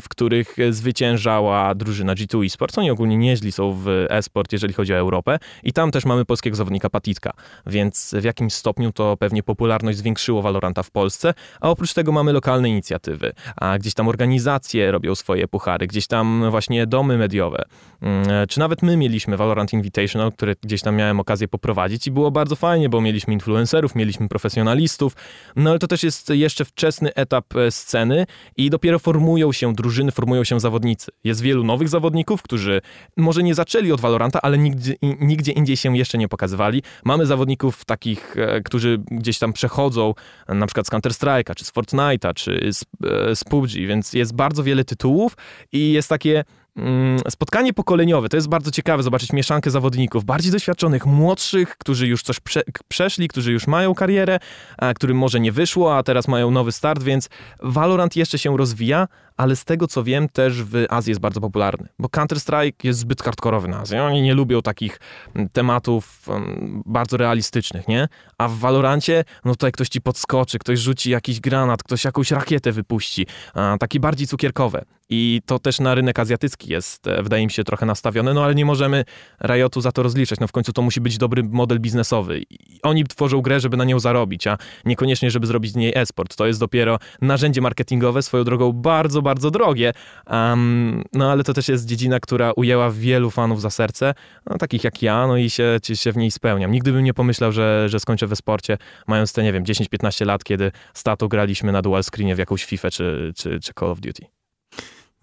[0.00, 2.78] w których zwyciężała drużyna G2 Esports.
[2.78, 6.56] Oni ogólnie nieźli są w esport, jeżeli chodzi o Europę i tam też mamy polskiego
[6.56, 7.32] zawodnika Patitka,
[7.66, 12.32] więc w jakimś stopniu to pewnie popularność zwiększyło Valoranta w Polsce, a oprócz tego mamy
[12.32, 17.64] lokalne inicjatywy, a gdzieś tam organizacje robią swoje puchary, gdzieś tam właśnie domy mediowe,
[18.02, 22.30] mm, czy nawet my mieliśmy Valorant Invitational, który gdzieś tam miałem okazję poprowadzić i było
[22.30, 25.16] bardzo fajnie, bo mieliśmy influencerów, mieliśmy profesjonalistów,
[25.56, 28.26] no ale to też jest jeszcze wczesny etap e, sceny
[28.56, 31.10] i dopiero formują się drużyny, formują się zawodnicy.
[31.24, 32.80] Jest wielu nowych zawodników, którzy
[33.16, 36.82] może nie zaczęli od Valoranta, ale nigdzie, nigdzie indziej się jeszcze nie pokazywali.
[37.04, 40.14] Mamy zawodników takich e, którzy gdzieś tam przechodzą,
[40.48, 44.62] na przykład z Counter-Strike'a, czy z Fortnite'a, czy z, e, z PUBG, więc jest bardzo
[44.62, 45.36] wiele tytułów
[45.72, 46.44] i jest takie
[46.76, 48.28] mm, spotkanie pokoleniowe.
[48.28, 53.28] To jest bardzo ciekawe zobaczyć mieszankę zawodników, bardziej doświadczonych, młodszych, którzy już coś prze przeszli,
[53.28, 54.38] którzy już mają karierę,
[54.78, 57.28] a którym może nie wyszło, a teraz mają nowy start, więc
[57.62, 61.88] Valorant jeszcze się rozwija, ale z tego co wiem, też w Azji jest bardzo popularny,
[61.98, 64.02] bo Counter-Strike jest zbyt hardkorowy na Azję.
[64.02, 65.00] Oni nie lubią takich
[65.34, 68.08] mm, tematów um, bardzo realistycznych, nie?
[68.38, 72.72] A w Valorancie, no tutaj ktoś ci podskoczy, ktoś rzuci jakiś granat, ktoś jakąś rakietę
[72.72, 74.84] wypuści, a, takie bardziej cukierkowe.
[75.08, 78.54] I to też na rynek azjatycki jest, e, wydaje mi się, trochę nastawione, no ale
[78.54, 79.04] nie możemy
[79.42, 80.40] Riotu za to rozliczać.
[80.40, 82.40] No w końcu to musi być dobry model biznesowy.
[82.50, 86.36] I oni tworzą grę, żeby na nią zarobić, a niekoniecznie, żeby zrobić z niej esport.
[86.36, 89.92] To jest dopiero narzędzie marketingowe, swoją drogą bardzo, bardzo drogie.
[90.26, 94.14] Um, no ale to też jest dziedzina, która ujęła wielu fanów za serce,
[94.46, 96.72] no, takich jak ja, no i się, się w niej spełniam.
[96.72, 100.44] Nigdy bym nie pomyślał, że, że skończę we sporcie, mając te, nie wiem, 10-15 lat,
[100.44, 104.26] kiedy z graliśmy na dual screenie w jakąś FIFA czy, czy, czy Call of Duty.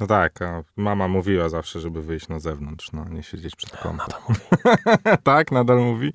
[0.02, 0.40] No tak,
[0.76, 4.40] mama mówiła zawsze, żeby wyjść na zewnątrz, no nie siedzieć przed mówi.
[5.24, 6.14] tak, nadal mówi.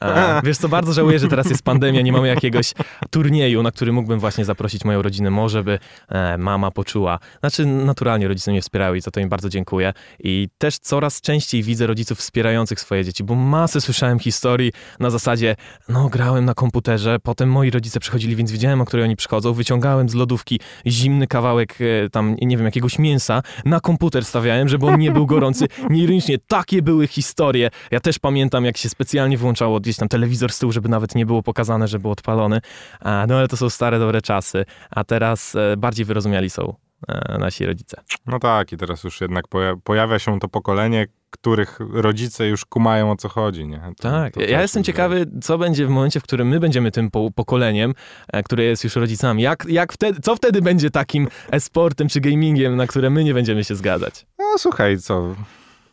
[0.00, 2.74] A, wiesz co, bardzo żałuję, że teraz jest pandemia, nie mamy jakiegoś
[3.10, 7.18] turnieju, na który mógłbym właśnie zaprosić moją rodzinę, może by e, mama poczuła.
[7.40, 9.92] Znaczy, naturalnie rodzice mnie wspierają i za to im bardzo dziękuję.
[10.18, 15.56] I też coraz częściej widzę rodziców wspierających swoje dzieci, bo masę słyszałem historii na zasadzie,
[15.88, 20.08] no grałem na komputerze, potem moi rodzice przychodzili, więc wiedziałem, o której oni przychodzą, wyciągałem
[20.08, 24.86] z lodówki zimny kawałek e, tam, nie wiem, jakiegoś mięsa, mięsa na komputer stawiałem, żeby
[24.86, 25.66] on nie był gorący.
[25.90, 27.70] Nieironicznie, takie były historie.
[27.90, 31.26] Ja też pamiętam, jak się specjalnie wyłączało gdzieś tam telewizor z tyłu, żeby nawet nie
[31.26, 32.60] było pokazane, że był odpalony.
[33.04, 34.64] No ale to są stare, dobre czasy.
[34.90, 36.74] A teraz e, bardziej wyrozumiali są
[37.08, 38.02] e, nasi rodzice.
[38.26, 39.44] No tak, i teraz już jednak
[39.84, 43.80] pojawia się to pokolenie, których rodzice już kumają o co chodzi, nie?
[43.96, 47.10] To, tak, to ja jestem ciekawy, co będzie w momencie, w którym my będziemy tym
[47.10, 47.94] po pokoleniem,
[48.32, 49.42] e, które jest już rodzicami.
[49.42, 53.64] Jak, jak wtedy, co wtedy będzie takim e-sportem czy gamingiem, na które my nie będziemy
[53.64, 54.26] się zgadzać?
[54.38, 55.34] No słuchaj, co...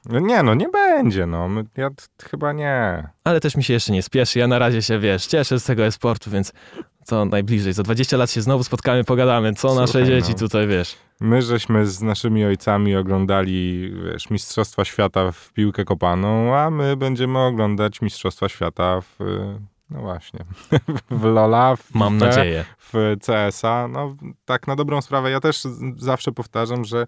[0.10, 1.50] Nie, no nie będzie, no.
[1.78, 1.90] Ja
[2.30, 3.08] chyba nie.
[3.24, 4.40] Ale też mi się jeszcze nie spieszy.
[4.40, 6.54] Ja na razie się, wiesz, cieszę z tego e-sportu, więc
[7.08, 7.74] co najbliżej.
[7.74, 10.38] Za 20 lat się znowu spotkamy, pogadamy, co Słuchaj, nasze dzieci no.
[10.38, 10.96] tutaj, wiesz.
[11.20, 17.40] My żeśmy z naszymi ojcami oglądali, wiesz, Mistrzostwa Świata w piłkę kopaną, a my będziemy
[17.40, 19.16] oglądać Mistrzostwa Świata w...
[19.90, 20.40] No właśnie.
[21.10, 22.66] w Lola, w Mam nadzieję.
[22.94, 23.88] W CS-a.
[23.88, 24.16] No
[24.46, 25.32] tak na dobrą sprawę.
[25.32, 25.62] Ja też
[25.98, 27.08] zawsze powtarzam, że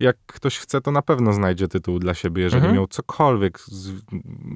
[0.00, 2.74] jak ktoś chce, to na pewno znajdzie tytuł dla siebie, jeżeli mhm.
[2.74, 3.92] miał cokolwiek z,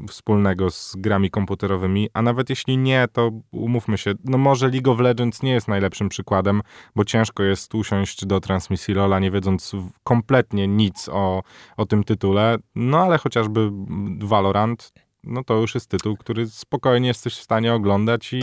[0.09, 5.01] wspólnego z grami komputerowymi, a nawet jeśli nie, to umówmy się, no może League of
[5.01, 6.63] Legends nie jest najlepszym przykładem,
[6.97, 9.73] bo ciężko jest usiąść do transmisji LoLa, nie wiedząc
[10.05, 11.43] kompletnie nic o,
[11.77, 13.71] o tym tytule, no ale chociażby
[14.19, 14.93] Valorant,
[15.25, 18.41] no to już jest tytuł, który spokojnie jesteś w stanie oglądać i...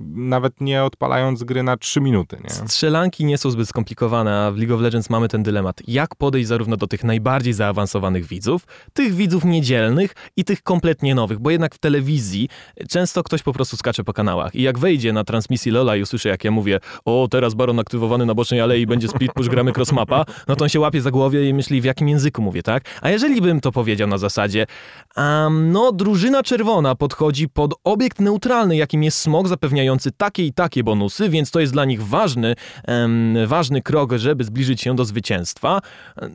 [0.00, 2.36] Nawet nie odpalając gry na 3 minuty.
[2.44, 2.50] Nie?
[2.50, 5.82] Strzelanki nie są zbyt skomplikowane, a w League of Legends mamy ten dylemat.
[5.88, 11.38] Jak podejść zarówno do tych najbardziej zaawansowanych widzów, tych widzów niedzielnych i tych kompletnie nowych,
[11.38, 12.48] bo jednak w telewizji
[12.88, 16.28] często ktoś po prostu skacze po kanałach i jak wejdzie na transmisji Lola i usłyszy,
[16.28, 20.24] jak ja mówię, o teraz Baron aktywowany na bocznej alei, będzie split push, gramy crossmapa,
[20.48, 22.84] no to on się łapie za głowie i myśli, w jakim języku mówię, tak?
[23.00, 24.66] A jeżeli bym to powiedział na zasadzie,
[25.16, 29.85] um, no drużyna czerwona podchodzi pod obiekt neutralny, jakim jest smog, zapewniający
[30.16, 32.54] takie i takie bonusy, więc to jest dla nich ważny,
[33.46, 35.80] ważny krok, żeby zbliżyć się do zwycięstwa,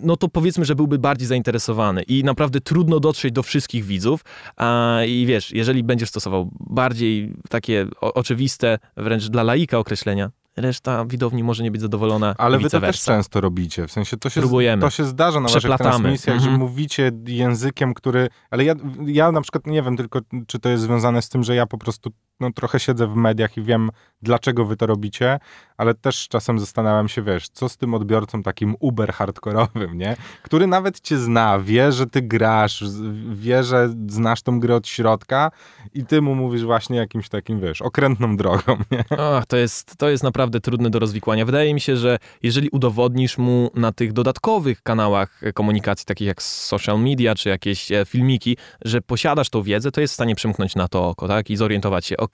[0.04, 4.22] no to powiedzmy, że byłby bardziej zainteresowany i naprawdę trudno dotrzeć do wszystkich widzów
[4.58, 11.44] a, i wiesz, jeżeli będziesz stosował bardziej takie oczywiste, wręcz dla laika określenia, reszta widowni
[11.44, 12.36] może nie być zadowolona.
[12.38, 13.88] Ale wy to też często robicie.
[13.88, 14.82] W sensie to się, Próbujemy.
[14.82, 16.44] To się zdarza na waszych transmisjach, -hmm.
[16.44, 16.60] że mhm.
[16.60, 18.30] mówicie językiem, który.
[18.50, 18.74] Ale ja,
[19.06, 21.78] ja na przykład nie wiem tylko, czy to jest związane z tym, że ja po
[21.78, 23.90] prostu no, trochę siedzę w mediach i wiem,
[24.22, 25.40] dlaczego wy to robicie,
[25.78, 30.16] ale też czasem zastanawiam się, wiesz, co z tym odbiorcą takim uber hardkorowym, nie?
[30.44, 32.84] Który nawet cię zna, wie, że ty grasz,
[33.32, 35.52] wie, że znasz tą grę od środka
[35.94, 39.04] i ty mu mówisz właśnie jakimś takim, wiesz, okrętną drogą, nie?
[39.18, 41.46] Ach, to jest, to jest naprawdę trudne do rozwikłania.
[41.46, 47.00] Wydaje mi się, że jeżeli udowodnisz mu na tych dodatkowych kanałach komunikacji, takich jak social
[47.00, 50.88] media, czy jakieś e, filmiki, że posiadasz tą wiedzę, to jest w stanie przymknąć na
[50.88, 51.50] to oko, tak?
[51.50, 52.31] I zorientować się, ok,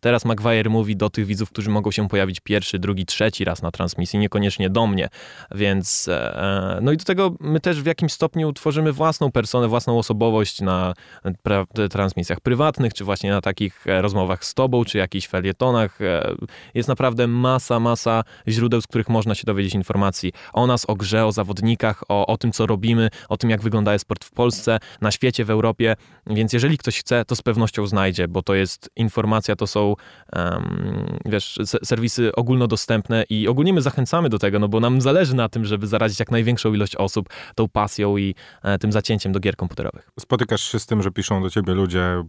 [0.00, 3.70] teraz Maguire mówi do tych widzów, którzy mogą się pojawić pierwszy, drugi, trzeci raz na
[3.70, 5.08] transmisji, niekoniecznie do mnie,
[5.54, 9.98] więc e, no i do tego my też w jakimś stopniu tworzymy własną personę, własną
[9.98, 10.94] osobowość na
[11.42, 16.00] pra, transmisjach prywatnych, czy właśnie na takich e, rozmowach z tobą, czy jakichś felietonach.
[16.00, 16.34] E,
[16.74, 21.26] jest naprawdę masa, masa źródeł, z których można się dowiedzieć informacji o nas, o grze,
[21.26, 25.10] o zawodnikach, o, o tym, co robimy, o tym, jak wygląda sport w Polsce, na
[25.10, 29.37] świecie, w Europie, więc jeżeli ktoś chce, to z pewnością znajdzie, bo to jest informacja,
[29.56, 29.94] to są
[30.36, 35.48] um, wiesz, serwisy ogólnodostępne i ogólnie my zachęcamy do tego, no bo nam zależy na
[35.48, 39.56] tym, żeby zarazić jak największą ilość osób tą pasją i e, tym zacięciem do gier
[39.56, 40.10] komputerowych.
[40.20, 42.24] Spotykasz się z tym, że piszą do ciebie ludzie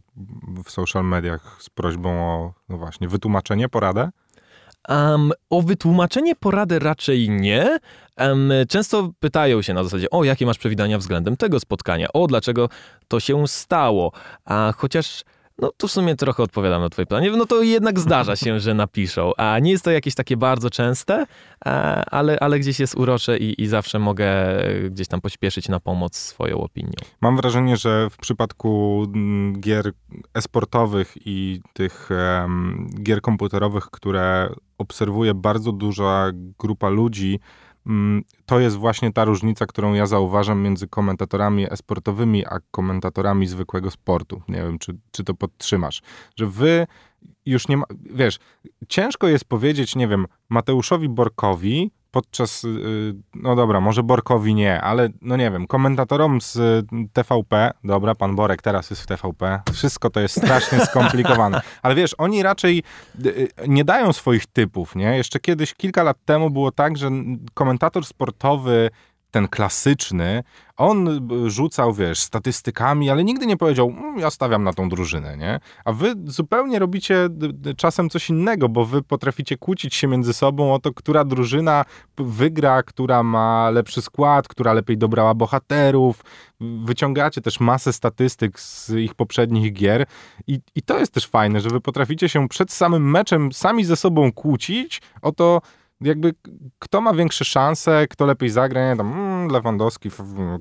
[0.66, 4.10] w social mediach z prośbą o, no właśnie, wytłumaczenie, poradę?
[4.90, 7.80] Um, o wytłumaczenie porady raczej nie.
[8.18, 12.70] Um, często pytają się na zasadzie, o jakie masz przewidywania względem tego spotkania, o dlaczego
[13.08, 14.12] to się stało.
[14.46, 15.24] A chociaż
[15.62, 17.32] no tu w sumie trochę odpowiadam na twoje pytanie.
[17.32, 19.32] No to jednak zdarza się, że napiszą.
[19.38, 21.26] A nie jest to jakieś takie bardzo częste,
[22.12, 24.30] ale, ale gdzieś jest urocze i, i zawsze mogę
[24.90, 26.94] gdzieś tam pośpieszyć na pomoc swoją opinią.
[27.22, 29.92] Mam wrażenie, że w przypadku mm, gier
[30.34, 37.40] esportowych i tych um, gier komputerowych, które obserwuje bardzo duża grupa ludzi,
[38.46, 44.42] to jest właśnie ta różnica, którą ja zauważam między komentatorami esportowymi, a komentatorami zwykłego sportu.
[44.48, 46.02] Nie wiem, czy, czy to podtrzymasz.
[46.36, 46.88] Że wy
[47.46, 48.40] już nie ma, wiesz,
[48.88, 55.10] ciężko jest powiedzieć, nie wiem, Mateuszowi Borkowi, podczas, y, no dobra, może Borkowi nie, ale
[55.22, 60.20] no nie wiem, komentatorom z TVP, dobra, pan Borek teraz jest w TVP, wszystko to
[60.20, 62.84] jest strasznie skomplikowane, ale wiesz, oni raczej
[63.26, 65.18] y, y, nie dają swoich typów, nie?
[65.18, 67.12] Jeszcze kiedyś, kilka lat temu było tak, że
[67.54, 68.90] komentator sportowy
[69.32, 70.44] ten klasyczny,
[70.78, 75.60] on rzucał, wiesz, statystykami, ale nigdy nie powiedział, mmm, ja stawiam na tą drużynę, nie?
[75.86, 77.30] A wy zupełnie robicie
[77.78, 81.86] czasem coś innego, bo wy potraficie kłócić się między sobą o to, która drużyna
[82.18, 86.22] wygra, która ma lepszy skład, która lepiej dobrała bohaterów.
[86.86, 90.06] Wyciągacie też masę statystyk z ich poprzednich gier
[90.48, 93.96] i, i to jest też fajne, że wy potraficie się przed samym meczem sami ze
[93.96, 95.62] sobą kłócić o to,
[96.02, 96.34] jakby
[96.80, 100.10] kto ma większe szanse, kto lepiej zagra, nie, tam mm, Lewandowski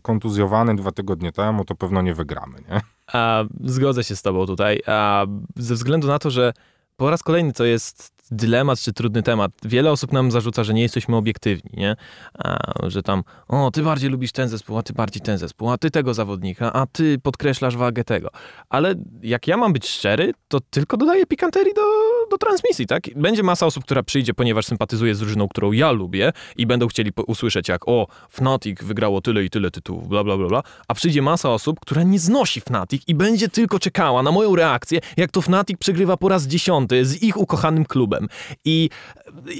[0.02, 2.80] kontuzjowany dwa tygodnie temu, to pewno nie wygramy, nie?
[3.12, 6.52] A, zgodzę się z tobą tutaj, a, ze względu na to, że
[6.96, 9.52] po raz kolejny to jest dylemat czy trudny temat.
[9.64, 11.96] Wiele osób nam zarzuca, że nie jesteśmy obiektywni, nie?
[12.38, 15.78] A, że tam, o, ty bardziej lubisz ten zespół, a ty bardziej ten zespół, a
[15.78, 18.30] ty tego zawodnika, a ty podkreślasz wagę tego.
[18.68, 21.82] Ale jak ja mam być szczery, to tylko dodaję pikanterii do,
[22.30, 23.02] do transmisji, tak?
[23.16, 27.12] Będzie masa osób, która przyjdzie, ponieważ sympatyzuje z drużyną, którą ja lubię i będą chcieli
[27.26, 30.62] usłyszeć jak, o, Fnatic wygrało tyle i tyle tytułów, bla, bla, bla, bla.
[30.88, 35.00] A przyjdzie masa osób, która nie znosi Fnatic i będzie tylko czekała na moją reakcję,
[35.16, 38.28] jak to Fnatic przegrywa po raz dziesiąty z ich ukochanym klubem.
[38.64, 38.90] I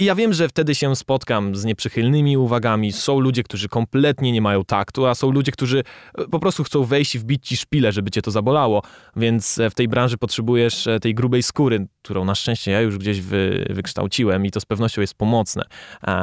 [0.01, 2.93] ja wiem, że wtedy się spotkam z nieprzychylnymi uwagami.
[2.93, 5.85] Są ludzie, którzy kompletnie nie mają taktu, a są ludzie, którzy
[6.19, 8.83] e, po prostu chcą wejść i wbić ci szpilę, żeby cię to zabolało.
[9.17, 12.99] Więc e, w tej branży potrzebujesz e, tej grubej skóry, którą na szczęście ja już
[12.99, 15.63] gdzieś wy, wykształciłem i to z pewnością jest pomocne.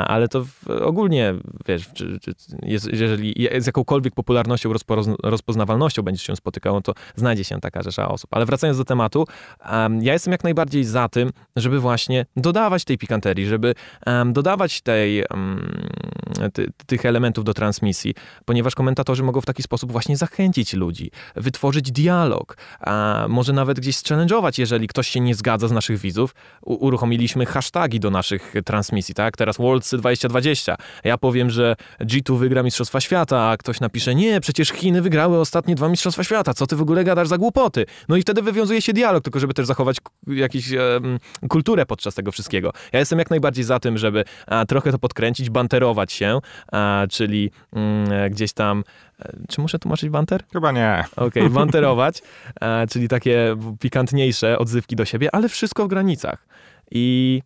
[0.07, 0.45] Ale to
[0.81, 1.33] ogólnie,
[1.67, 1.89] wiesz,
[2.93, 4.73] jeżeli z jakąkolwiek popularnością,
[5.23, 8.29] rozpoznawalnością będziesz się spotykał, to znajdzie się taka rzesza osób.
[8.33, 9.27] Ale wracając do tematu,
[10.01, 13.75] ja jestem jak najbardziej za tym, żeby właśnie dodawać tej pikanterii, żeby
[14.25, 15.23] dodawać tej,
[16.53, 18.13] ty, tych elementów do transmisji,
[18.45, 23.95] ponieważ komentatorzy mogą w taki sposób właśnie zachęcić ludzi, wytworzyć dialog, a może nawet gdzieś
[23.95, 26.24] challenge'ować, jeżeli ktoś się nie zgadza z naszych widzów.
[26.61, 29.37] Uruchomiliśmy hasztagi do naszych transmisji, tak?
[29.37, 30.75] Teraz Worldsy 2020.
[31.03, 35.75] Ja powiem, że G2 wygra Mistrzostwa Świata, a ktoś napisze, nie, przecież Chiny wygrały ostatnie
[35.75, 37.85] dwa Mistrzostwa Świata, co ty w ogóle gadasz za głupoty?
[38.09, 42.31] No i wtedy wywiązuje się dialog, tylko żeby też zachować jakiś um, kulturę podczas tego
[42.31, 42.71] wszystkiego.
[42.93, 46.39] Ja jestem jak najbardziej za tym, żeby a, trochę to podkręcić, banterować się,
[46.71, 48.83] a, czyli mm, gdzieś tam
[49.14, 49.14] e,
[49.49, 50.43] czy muszę tłumaczyć banter?
[50.53, 51.03] Chyba nie.
[51.15, 52.21] Okej, okay, banterować,
[52.61, 56.47] a, czyli takie pikantniejsze odzywki do siebie, ale wszystko w granicach.
[56.91, 57.41] I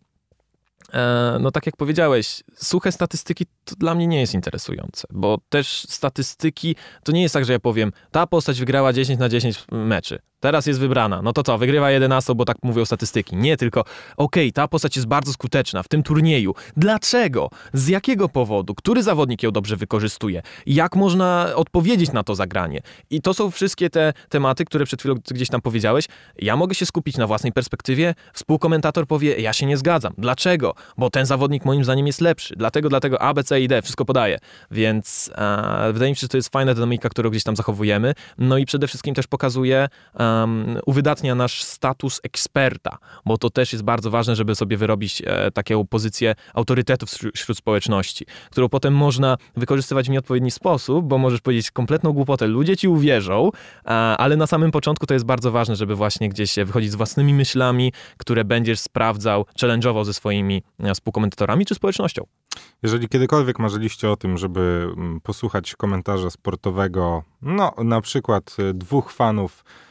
[0.92, 5.86] e, no tak jak powiedziałeś, suche statystyki to dla mnie nie jest interesujące, bo też
[5.88, 10.18] statystyki to nie jest tak, że ja powiem, ta postać wygrała 10 na 10 meczy.
[10.40, 11.22] Teraz jest wybrana.
[11.22, 13.36] No to co, wygrywa 11, bo tak mówią statystyki.
[13.36, 16.54] Nie, tylko okej, okay, ta postać jest bardzo skuteczna w tym turnieju.
[16.76, 17.50] Dlaczego?
[17.72, 18.74] Z jakiego powodu?
[18.74, 20.42] Który zawodnik ją dobrze wykorzystuje?
[20.66, 22.80] Jak można odpowiedzieć na to zagranie?
[23.10, 26.04] I to są wszystkie te tematy, które przed chwilą gdzieś tam powiedziałeś.
[26.38, 28.14] Ja mogę się skupić na własnej perspektywie.
[28.32, 30.12] Współkomentator powie, ja się nie zgadzam.
[30.18, 30.74] Dlaczego?
[30.98, 32.54] Bo ten zawodnik moim zdaniem jest lepszy.
[32.56, 34.38] Dlatego, dlatego A, B, C i D, wszystko podaje.
[34.70, 38.14] Więc e, wydaje mi się, że to jest fajna dynamika, którą gdzieś tam zachowujemy.
[38.38, 39.88] No i przede wszystkim też pokazuje
[40.20, 45.22] e, um, uwydatnia nasz status eksperta, bo to też jest bardzo ważne, żeby sobie wyrobić
[45.26, 51.40] e, taką pozycję autorytetu wśród, społeczności, którą potem można wykorzystywać w nieodpowiedni sposób, bo możesz
[51.40, 53.50] powiedzieć kompletną głupotę, ludzie ci uwierzą,
[53.84, 57.34] a, ale na samym początku to jest bardzo ważne, żeby właśnie gdzieś wychodzić z własnymi
[57.34, 62.26] myślami, które będziesz sprawdzał, challenge'ował ze swoimi e, współkomentatorami czy społecznością.
[62.82, 69.12] Jeżeli kiedykolwiek marzyliście o tym, żeby mm, posłuchać komentarza sportowego, no na przykład e, dwóch
[69.12, 69.89] fanów e,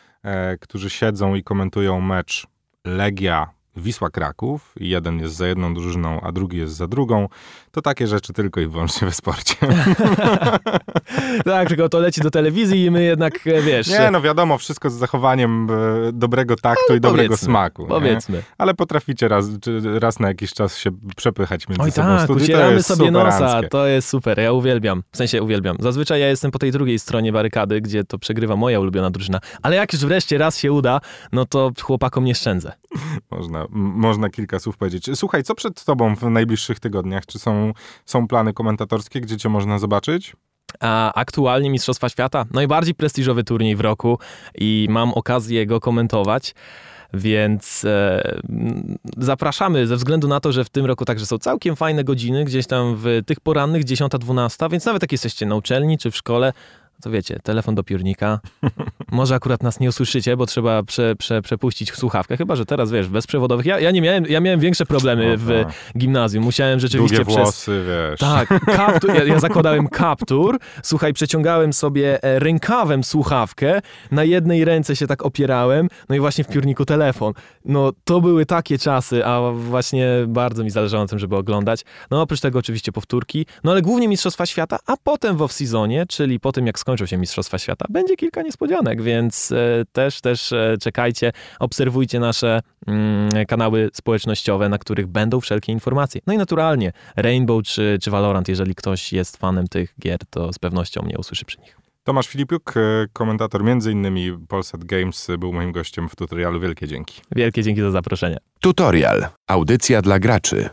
[0.59, 2.47] którzy siedzą i komentują mecz
[2.85, 7.27] Legia Wisła Kraków i jeden jest za jedną drużyną, a drugi jest za drugą,
[7.71, 9.55] to takie rzeczy tylko i wyłącznie we sporcie.
[11.45, 13.87] tak, tylko to leci do telewizji i my jednak, e, wiesz...
[13.87, 17.85] Nie, no wiadomo, wszystko z zachowaniem e, dobrego taktu i dobrego smaku.
[17.85, 18.37] Powiedzmy.
[18.37, 18.43] Nie?
[18.57, 19.45] Ale potraficie raz,
[19.99, 23.87] raz na jakiś czas się przepychać między Oj, sobą tak, studiu, ucieramy sobie nosa, to
[23.87, 25.03] jest super, ja uwielbiam.
[25.11, 25.77] W sensie uwielbiam.
[25.79, 29.39] Zazwyczaj ja jestem po tej drugiej stronie barykady, gdzie to przegrywa moja ulubiona drużyna.
[29.61, 32.71] Ale jak już wreszcie raz się uda, no to chłopakom nie szczędzę.
[33.31, 35.09] Można, można kilka słów powiedzieć.
[35.15, 37.25] Słuchaj, co przed tobą w najbliższych tygodniach?
[37.25, 37.73] Czy są,
[38.05, 40.35] są plany komentatorskie, gdzie cię można zobaczyć?
[40.79, 44.19] A aktualnie Mistrzostwa Świata, najbardziej prestiżowy turniej w roku
[44.55, 46.55] i mam okazję go komentować.
[47.13, 48.39] Więc e,
[49.17, 52.67] zapraszamy ze względu na to, że w tym roku także są całkiem fajne godziny, gdzieś
[52.67, 56.53] tam w tych porannych 10-12, więc nawet jak jesteście na uczelni czy w szkole,
[57.01, 58.39] to wiecie, telefon do piórnika.
[59.11, 63.07] Może akurat nas nie usłyszycie, bo trzeba prze, prze, przepuścić słuchawkę, chyba że teraz wiesz,
[63.07, 63.65] bezprzewodowych.
[63.65, 65.65] Ja, ja nie miałem, ja miałem większe problemy w
[65.97, 66.43] gimnazjum.
[66.43, 67.43] Musiałem rzeczywiście Długie przez.
[67.43, 68.19] włosy, wiesz.
[68.19, 73.81] Tak, kaptur, ja, ja zakładałem kaptur, słuchaj, przeciągałem sobie e, rękawem słuchawkę,
[74.11, 77.33] na jednej ręce się tak opierałem, no i właśnie w piórniku telefon.
[77.65, 81.85] No to były takie czasy, a właśnie bardzo mi zależało na tym, żeby oglądać.
[82.11, 86.39] No oprócz tego oczywiście powtórki, no ale głównie Mistrzostwa Świata, a potem w off-seasonie, czyli
[86.39, 90.77] po tym jak skończą się Mistrzostwa Świata, będzie kilka niespodzianek, więc e, też, też e,
[90.81, 96.21] czekajcie, obserwujcie nasze mm, kanały społecznościowe, na których będą wszelkie informacje.
[96.27, 100.59] No i naturalnie Rainbow czy, czy Valorant, jeżeli ktoś jest fanem tych gier, to z
[100.59, 101.77] pewnością mnie usłyszy przy nich.
[102.03, 104.45] Tomasz Filipiuk, e, komentator m.in.
[104.47, 106.59] Polsat Games, był moim gościem w tutorialu.
[106.59, 107.21] Wielkie dzięki.
[107.35, 108.37] Wielkie dzięki za zaproszenie.
[108.59, 109.27] Tutorial.
[109.47, 110.69] Audycja dla graczy.